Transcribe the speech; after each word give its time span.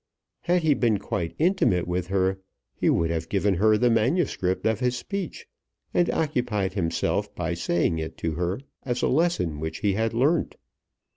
Had 0.39 0.63
he 0.63 0.73
been 0.73 0.97
quite 0.97 1.35
intimate 1.37 1.87
with 1.87 2.07
her 2.07 2.39
he 2.73 2.89
would 2.89 3.11
have 3.11 3.29
given 3.29 3.53
her 3.53 3.77
the 3.77 3.91
manuscript 3.91 4.65
of 4.65 4.79
his 4.79 4.97
speech, 4.97 5.45
and 5.93 6.09
occupied 6.09 6.73
himself 6.73 7.35
by 7.35 7.53
saying 7.53 7.99
it 7.99 8.17
to 8.17 8.31
her 8.31 8.59
as 8.81 9.03
a 9.03 9.07
lesson 9.07 9.59
which 9.59 9.81
he 9.81 9.93
had 9.93 10.15
learnt. 10.15 10.55